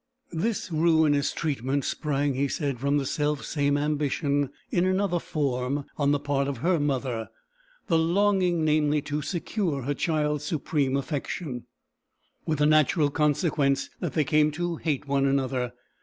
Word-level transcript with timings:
This 0.33 0.71
ruinous 0.71 1.31
treatment 1.31 1.85
sprang, 1.85 2.33
he 2.33 2.47
said, 2.47 2.79
from 2.79 2.97
the 2.97 3.05
self 3.05 3.45
same 3.45 3.77
ambition, 3.77 4.49
in 4.71 4.83
another 4.87 5.19
form, 5.19 5.85
on 5.95 6.09
the 6.11 6.17
part 6.17 6.47
of 6.47 6.57
her 6.65 6.79
mother 6.79 7.29
the 7.85 7.99
longing, 7.99 8.65
namely, 8.65 9.03
to 9.03 9.21
secure 9.21 9.83
her 9.83 9.93
child's 9.93 10.43
supreme 10.43 10.97
affection 10.97 11.67
with 12.47 12.57
the 12.57 12.65
natural 12.65 13.11
consequence 13.11 13.91
that 13.99 14.13
they 14.13 14.23
came 14.23 14.49
to 14.53 14.77
hate 14.77 15.07
one 15.07 15.27
another. 15.27 15.71